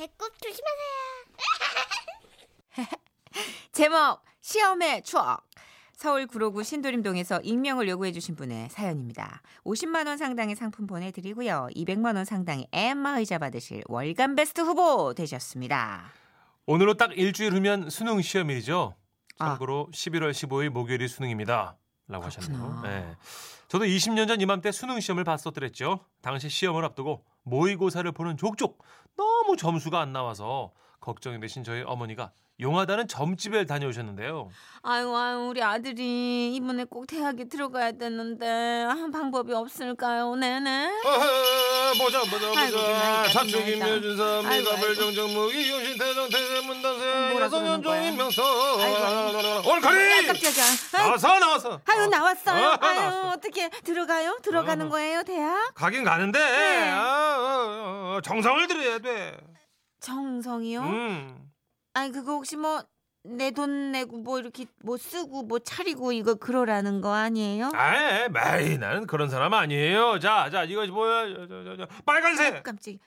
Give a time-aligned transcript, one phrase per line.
[0.00, 0.88] 배꼽 조심하세요.
[3.72, 5.46] 제목 시험의 추억.
[5.92, 9.42] 서울 구로구 신도림동에서 익명을 요구해 주신 분의 사연입니다.
[9.64, 11.68] 50만 원 상당의 상품 보내 드리고요.
[11.76, 16.10] 200만 원 상당의 엠마 의자 받으실 월간 베스트 후보 되셨습니다.
[16.64, 18.94] 오늘로 딱 일주일 후면 수능 시험일이죠.
[19.38, 19.48] 아.
[19.48, 21.76] 참고로 11월 15일 목요일이 수능입니다.
[22.08, 22.80] 라고 하셨네요.
[22.84, 23.16] 네.
[23.68, 26.04] 저도 20년 전 이맘때 수능 시험을 봤었더랬죠.
[26.22, 28.82] 당시 시험을 앞두고 모의고사를 보는 족족
[29.20, 34.50] 너무 점수가 안 나와서 걱정이 되신 저희 어머니가 용하다는 점집에 다녀오셨는데요.
[34.82, 38.46] 아유, 아유, 우리 아들이 이번에 꼭 대학에 들어가야 되는데
[38.84, 40.34] 한 방법이 없을까요?
[40.34, 40.90] 네네.
[41.98, 42.76] 보자 보자 나이다.
[43.86, 44.70] 묘준사 아이고, 아이고.
[44.70, 47.04] 미가불정정무기 용신 태정 태세문단세
[47.34, 47.40] 거야?
[47.44, 48.42] 여성연종인 명서
[48.78, 50.26] 아이고, 올카리
[50.92, 52.66] 나왔어 나왔어 아유 나왔어요.
[52.68, 53.30] 어, 아유 나왔어.
[53.30, 54.38] 어떻게 들어가요?
[54.42, 54.90] 들어가는 어.
[54.90, 55.74] 거예요, 대학?
[55.74, 56.90] 가긴 가는데 네.
[56.90, 59.36] 아, 아, 아, 정성을 들여야 돼
[60.00, 60.80] 정성이요?
[60.82, 61.50] 음.
[61.94, 62.82] 아니 그거 혹시 뭐
[63.22, 67.70] 내 돈 내고 뭐 이렇게 뭐 쓰고 뭐 차리고 이거 그러라는 거 아니에요?
[67.74, 72.62] 아이 마이 나는 그런 사람 아니에요 자 자 이것이 뭐야 저, 저, 저, 저, 빨간색
[72.62, 72.98] 깜찍.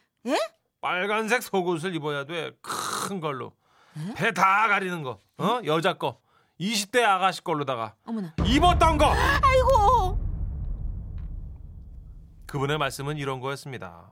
[0.81, 3.53] 빨간색 속옷을 입어야 돼 큰 걸로
[3.97, 4.13] 에?
[4.13, 5.61] 배다 가리는 거 어?
[5.65, 6.19] 여자 거
[6.59, 8.35] 20대 아가씨 걸로다가 어머나.
[8.45, 9.05] 입었던 거
[9.41, 10.19] 아이고.
[12.45, 14.11] 그분의 말씀은 이런 거였습니다.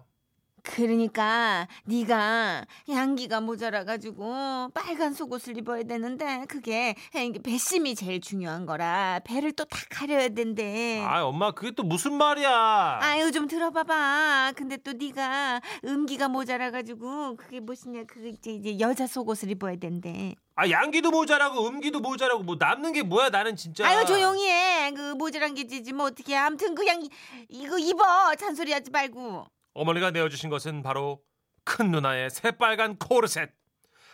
[0.63, 6.95] 그러니까 네가 양기가 모자라 가지고 빨간 속옷을 입어야 되는데 그게
[7.43, 11.01] 배심이 제일 중요한 거라 배를 또 다 가려야 된대.
[11.07, 12.99] 아, 엄마 그게 또 무슨 말이야?
[13.01, 14.51] 아유 좀 들어봐봐.
[14.55, 20.35] 근데 또 네가 음기가 모자라 가지고 그게 무엇이냐 그 이제, 이제 여자 속옷을 입어야 된대.
[20.55, 23.29] 아, 양기도 모자라고 음기도 모자라고 뭐 남는 게 뭐야?
[23.29, 23.87] 나는 진짜.
[23.87, 24.91] 아유 조용히 해.
[24.93, 26.35] 그 모자란 게 지지 뭐 어떻게.
[26.35, 27.09] 아무튼 이-
[27.49, 28.35] 이거 입어.
[28.35, 29.45] 잔소리하지 말고.
[29.73, 31.23] 어머니가 내어주신 것은 바로
[31.63, 33.51] 큰 누나의 새빨간 코르셋.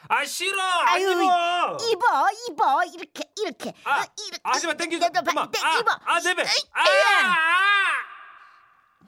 [0.09, 0.62] 아 싫어.
[0.62, 1.78] 안 아유, 입어.
[1.91, 3.73] 입어 입어 이렇게 이렇게.
[3.84, 4.41] 아, 어, 이렇게.
[4.44, 5.06] 아, 하지마 땡기지.
[5.06, 5.50] 엄마.
[5.51, 5.91] 땡- 아, 입어.
[6.06, 6.44] 아, 내배.
[6.44, 7.85] 아, 아!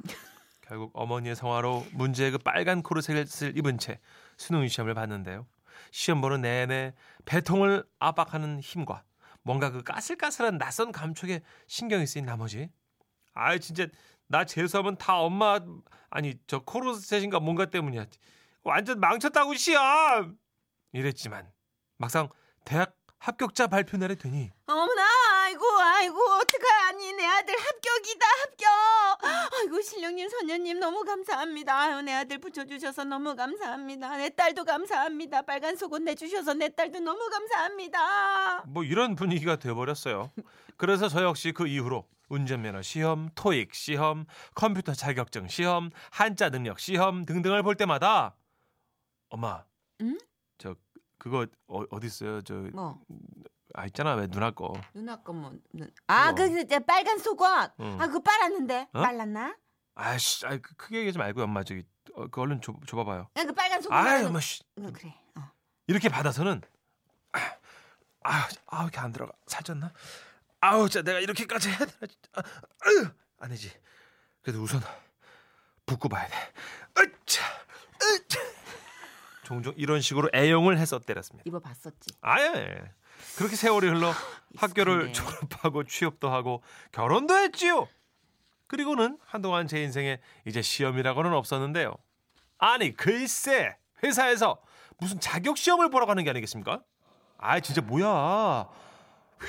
[0.62, 4.00] 결국 어머니의 성화로 문제의 그 빨간 코르셋을 입은 채
[4.38, 5.46] 수능 시험을 봤는데요.
[5.92, 6.94] 시험 보는 내내
[7.26, 9.04] 배통을 압박하는 힘과
[9.42, 12.70] 뭔가 그 까슬까슬한 낯선 감촉에 신경이 쓰인 나머지
[13.34, 13.88] 아 진짜
[14.30, 15.60] 나 재수하면 다 엄마
[16.12, 18.06] 아니 저 코르셋인가 뭔가 때문이야.
[18.64, 20.38] 완전 망쳤다고 시험
[20.94, 21.52] 이랬지만
[21.98, 22.30] 막상
[22.64, 25.04] 대학 합격자 발표 날이 되니 어머나
[25.60, 27.14] 아이고 아이고 어떡하니?
[27.14, 29.60] 내 아들 합격이다 합격.
[29.60, 31.78] 아이고 신령님 선녀님 너무 감사합니다.
[31.78, 34.16] 아유 내 아들 붙여주셔서 너무 감사합니다.
[34.18, 35.42] 내 딸도 감사합니다.
[35.42, 38.64] 빨간 속옷 내주셔서 내 딸도 너무 감사합니다.
[38.68, 40.32] 뭐 이런 분위기가 돼버렸어요.
[40.78, 47.26] 그래서 저 역시 그 이후로 운전면허 시험, 토익 시험, 컴퓨터 자격증 시험, 한자 능력 시험
[47.26, 48.36] 등등을 볼 때마다
[49.30, 49.66] 엄마,
[50.02, 50.18] 응?
[50.58, 50.76] 저
[51.18, 52.42] 그거 어, 어디 있어요?
[52.44, 53.02] 저 뭐
[53.74, 54.74] 아 있잖아 왜 누나 거.
[54.94, 55.54] 누나 거뭐
[56.08, 57.98] 아그 그, 빨간 속옷 응.
[58.02, 59.02] 아 그거 빨았는데 어?
[59.02, 59.56] 빨랐나
[59.96, 61.84] 아씨, 아 그, 크게 얘기하지 말고 엄마 저기
[62.16, 63.30] 어, 그 얼른 줘, 줘봐봐요.
[63.36, 64.64] 야, 그 빨간 속옷 아이 말하는- 엄마 씨.
[64.78, 65.52] 어, 그래 어.
[65.88, 66.62] 이렇게 받아서는
[67.34, 67.40] 아,
[68.24, 69.92] 아, 아 이렇게 안 들어가 살쪘나?
[70.62, 71.92] 아우, 진짜 내가 이렇게까지 해야 되나?
[72.02, 72.30] 진짜.
[72.34, 72.42] 아,
[72.86, 73.08] 아유,
[73.40, 73.72] 아니지.
[74.42, 74.82] 그래도 우선
[75.86, 76.36] 붓고 봐야 돼.
[79.50, 81.44] 종종 이런 식으로 애용을 해서 때렸습니다.
[81.48, 82.84] 입어봤었지 아예
[83.36, 84.14] 그렇게 세월이 흘러
[84.58, 85.12] 학교를.
[85.12, 86.62] 졸업하고 취업도 하고
[86.92, 87.88] 결혼도 했지요.
[88.68, 91.96] 그리고는 한동안 제 인생에 이제 시험이라고는 없었는데요.
[92.60, 94.62] 아니 글쎄 회사에서
[95.00, 96.84] 무슨 자격 시험을 보라고 하는 게 아니겠습니까?
[97.40, 98.68] 아 진짜 뭐야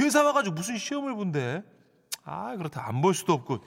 [0.00, 1.62] 회사 와가지고 무슨 시험을 본대?
[2.24, 3.62] 아 그렇다 안 볼 수도 없고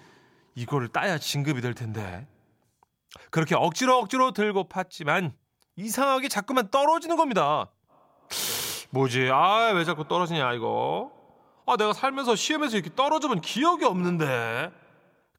[0.56, 2.28] 이거를 따야 진급이 될 텐데
[3.30, 5.34] 그렇게 억지로 억지로 들고 팠지만
[5.76, 7.68] 이상하게 자꾸만 떨어지는 겁니다.
[8.92, 9.30] 뭐지?
[9.32, 11.12] 아, 왜 자꾸 떨어지냐, 이거?
[11.66, 14.72] 아, 내가 살면서 시험에서 이렇게 떨어져 본 기억이 없는데.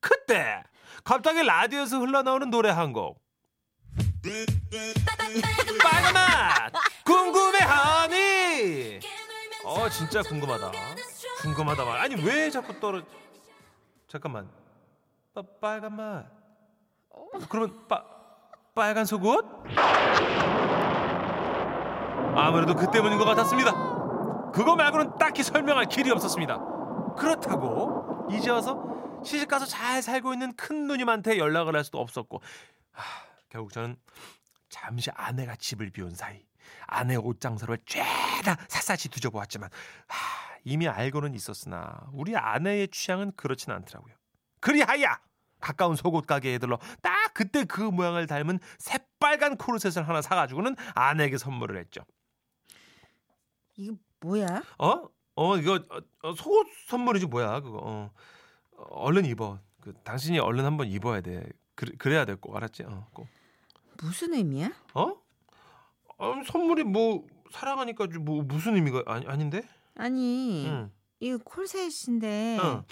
[0.01, 0.63] 그때,
[1.05, 3.23] 갑자기 라디오에서 흘러나오는 노래 한 곡.
[5.83, 6.73] 빨간 맛!
[7.05, 9.01] 궁금해하니!
[9.65, 10.73] 어, 진짜 궁금하다.
[11.43, 12.01] 궁금하다 말.
[12.01, 13.03] 아니, 왜 자꾸 떨어,
[14.09, 14.51] 잠깐만.
[15.33, 16.27] 빠, 빨간 맛.
[17.49, 18.03] 그러면, 빠,
[18.75, 19.47] 빨간 속옷?
[22.37, 23.73] 아무래도 그 때문인 것 같았습니다.
[24.51, 26.59] 그거 말고는 딱히 설명할 길이 없었습니다.
[27.17, 28.83] 그렇다고 이제 와서
[29.25, 32.43] 시집 가서 잘 살고 있는 큰 누님한테 연락을 할 수도 없었고
[32.91, 33.05] 하,
[33.49, 33.97] 결국 저는
[34.69, 36.45] 잠시 아내가 집을 비운 사이
[36.87, 39.71] 아내 옷 장사를 죄다 샅샅이 뒤져보았지만
[40.09, 40.17] 하,
[40.65, 44.15] 이미 알고는 있었으나 우리 아내의 취향은 그렇진 않더라고요.
[44.59, 45.07] 그리하여
[45.61, 51.77] 가까운 속옷 가게에 들러 딱 그때 그 모양을 닮은 새빨간 코르셋을 하나 사가지고는 아내에게 선물을
[51.77, 52.03] 했죠.
[53.77, 54.63] 이거 뭐야?
[54.79, 55.09] 어?
[55.37, 57.81] 어 이거 어, 어, 속옷 선물이지 뭐야 그거.
[57.83, 58.11] 어.
[58.77, 59.59] 어, 얼른 입어.
[59.81, 61.47] 그 당신이 얼른 한번 입어야 돼.
[61.75, 62.85] 그, 그래야 돼꼭 알았지?
[62.85, 63.27] 어, 꼭.
[64.01, 64.71] 무슨 의미야?
[64.95, 65.13] 어?
[66.19, 69.63] 어, 선물이 뭐 사랑하니까 좀뭐 무슨 의미가 아니 아닌데?
[69.97, 70.91] 아니 응.
[71.19, 72.85] 이거 콜셋인데 어.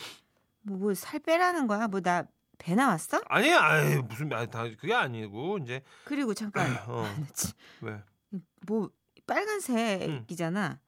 [0.63, 1.87] 뭐살 빼라는 거야?
[1.87, 2.27] 뭐 나
[2.63, 3.21] 배 나왔어?
[3.29, 7.03] 아니, 아이 무슨 아니, 다 그게 아니고 이제 그리고 잠깐 어.
[7.03, 8.01] 나 참, 왜?
[8.67, 8.89] 뭐
[9.27, 10.79] 빨간색이잖아.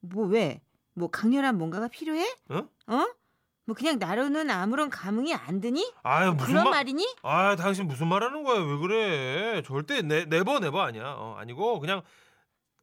[0.00, 0.60] 뭐 왜?
[0.94, 2.22] 뭐 강렬한 뭔가가 필요해?
[2.50, 2.68] 어?
[2.88, 3.06] 어?
[3.64, 5.90] 뭐 그냥 나로는 아무런 감흥이 안 드니?
[6.02, 6.72] 아유 무슨 그런 말?
[6.74, 7.16] 말이니?
[7.22, 8.60] 아, 당신 무슨 말하는 거야?
[8.60, 9.62] 왜 그래?
[9.64, 11.14] 절대 네 never never 아니야.
[11.16, 12.02] 어, 아니고 그냥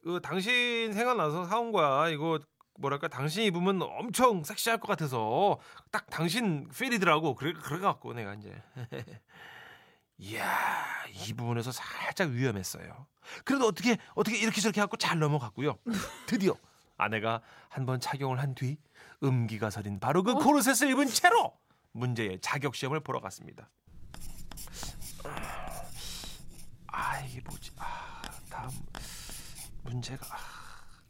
[0.02, 2.08] 그 당신 생각나서 사온 거야.
[2.08, 2.40] 이거
[2.80, 5.58] 뭐랄까 당신 입으면 엄청 섹시할 것 같아서
[5.90, 7.34] 딱 당신 feel이더라고.
[7.34, 8.60] 그래 그래 갖고 내가 이제
[10.18, 13.06] 이야 이 부분에서 살짝 위험했어요.
[13.44, 15.76] 그래도 어떻게 어떻게 이렇게 저렇게 갖고 잘 넘어갔고요.
[16.26, 16.54] 드디어
[16.96, 18.78] 아내가 한 번 착용을 한 뒤
[19.22, 21.52] 음기가 서린 바로 그 코르셋을 입은 채로
[21.92, 23.68] 문제의 자격 시험을 보러 갔습니다.
[26.86, 27.72] 아 이게 뭐지?
[27.76, 28.70] 아 다음
[29.84, 30.26] 문제가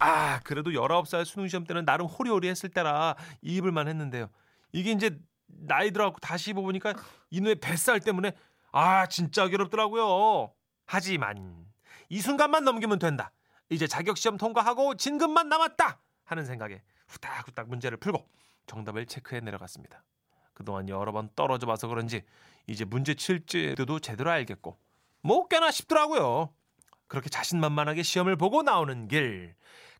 [0.00, 4.28] 아, 아 그래도 19살 수능 시험 때는 나름 호리호리 했을 때라 입을만 했는데요.
[4.72, 6.94] 이게 이제 나이 들어갖고 다시 입어보니까
[7.30, 8.32] 이놈의 뱃살 때문에
[8.72, 10.52] 아 진짜 괴롭더라고요.
[10.86, 11.66] 하지만
[12.08, 13.30] 이 순간만 넘기면 된다.
[13.68, 18.26] 이제 자격 시험 통과하고 진급만 남았다 하는 생각에 후딱후딱 문제를 풀고
[18.66, 20.02] 정답을 체크해 내려갔습니다.
[20.54, 22.22] 그동안 여러 번 떨어져 봐서 그런지
[22.66, 24.78] 이제 문제 칠지도 제대로 알겠고
[25.22, 26.52] 뭐 꽤나 쉽더라고요.
[27.06, 29.54] 그렇게 자신만만하게 시험을 보고 나오는 길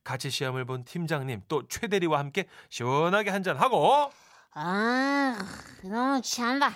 [0.05, 4.11] 같이 시험을 본 팀장님 또 최대리와 함께 시원하게 한잔하고
[4.53, 5.39] 아,
[5.85, 6.73] 너무 취한다.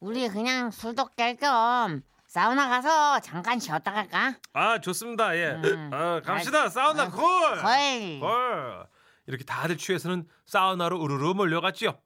[0.00, 4.34] 우리 그냥 술도 깰 겸 사우나 가서 잠깐 쉬었다 갈까?
[4.52, 5.90] 아 좋습니다 예 음.
[5.92, 8.20] 아, 갑시다 사우나 아, 콜 헐.
[8.20, 8.86] 헐.
[9.26, 11.98] 이렇게 다들 취해서는 사우나로 우르르 몰려갔지요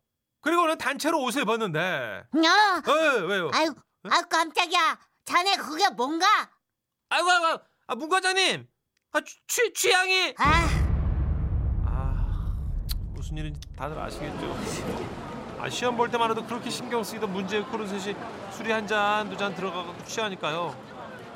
[0.43, 1.81] 그리고는 단체로 옷을 입었는데
[2.45, 2.93] 야, 어,
[3.27, 3.75] 왜요 아유,
[4.09, 4.99] 아유 깜짝이야.
[5.25, 6.27] 자네 그게 뭔가?
[7.09, 8.67] 아이고 아이고 아, 문 과장님
[9.13, 10.69] 아, 취, 취향이 아,
[11.85, 12.55] 아
[13.13, 14.57] 무슨 일인지 다들 아시겠죠?
[15.59, 18.17] 아 시험 볼 때만 해도 그렇게 신경 쓰이던 문제의 코르셋이
[18.53, 20.75] 술이 한 잔 두 잔 들어가고 취하니까요.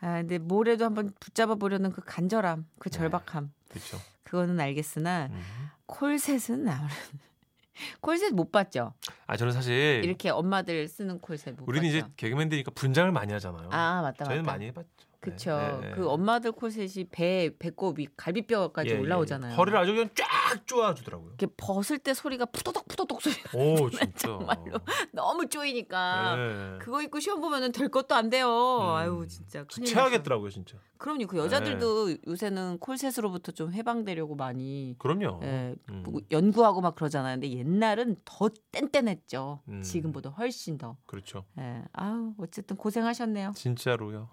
[0.00, 2.98] 아, 근데 뭐래도 한번 붙잡아 보려는 그 간절함, 그 네.
[2.98, 3.52] 절박함.
[3.68, 3.98] 그렇죠.
[4.24, 5.42] 그거는 알겠으나 음.
[5.86, 7.18] 콜셋은 아무래도
[8.00, 8.94] 콜셋 못 봤죠.
[9.30, 11.98] 아 저는 사실 이렇게 엄마들 쓰는 콜셋 못 우리는 봤죠.
[11.98, 13.68] 이제 개그맨들이니까 분장을 많이 하잖아요.
[13.70, 14.52] 아 맞다 저희는 맞다.
[14.52, 15.08] 많이 해봤죠.
[15.20, 15.56] 그쵸.
[15.82, 15.94] 네, 네.
[15.94, 19.52] 그 엄마들 콜셋이 배 배꼽 이 갈비뼈까지 예, 예, 올라오잖아요.
[19.52, 19.56] 예.
[19.56, 20.26] 허리를 아주 그냥 쫙
[20.66, 21.30] 쪼아주더라고요.
[21.30, 24.06] 이렇게 벗을 때 소리가 푸도덕 푸도덕 소리 가오 진짜.
[24.16, 24.78] 정말로.
[25.12, 26.78] 너무 쪼이니까 네.
[26.80, 28.46] 그거 입고 시험 보면은 될 것도 안 돼요.
[28.48, 28.94] 음.
[28.94, 30.78] 아유 진짜 체하겠더라고요 진짜.
[30.98, 31.26] 그럼요.
[31.26, 35.40] 그 여자들도 요새는 콜셋으로부터 좀 해방되려고 많이 그럼요.
[35.42, 36.02] 예, 음.
[36.04, 37.34] 뭐 연구하고 막 그러잖아요.
[37.34, 39.60] 근데 옛날은 더 뗀뗀 했죠.
[39.68, 39.82] 음.
[39.82, 40.96] 지금보다 훨씬 더.
[41.06, 41.44] 그렇죠.
[41.58, 41.82] 예.
[41.92, 43.52] 아우 어쨌든 고생하셨네요.
[43.56, 44.28] 진짜로요.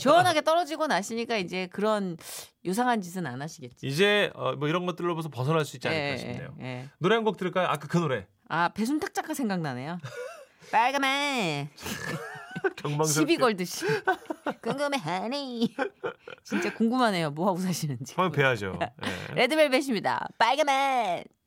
[0.00, 2.16] 시원하게 떨어지고 나시니까 이제 그런
[2.64, 3.86] 유상한 짓은 안 하시겠지.
[3.86, 6.54] 이제 어, 뭐 이런 것들로부터 벗어날 수 있지 않을까 예, 싶네요.
[6.60, 6.88] 예, 예.
[6.98, 7.66] 노래 한 곡 들을까요?
[7.66, 8.26] 아까 그 노래.
[8.48, 9.98] 아 배순탁 작가 생각나네요.
[12.76, 13.32] 경망스럽게.
[13.32, 13.86] 시비 걸듯이
[14.62, 15.74] 궁금해 하니
[16.44, 17.30] 진짜 궁금하네요.
[17.30, 18.14] 뭐 하고 사시는지.
[18.16, 18.78] 한번 뵈야죠.
[18.82, 18.92] 예.
[19.34, 20.28] 레드벨벳입니다.
[20.38, 21.24] 빨간맨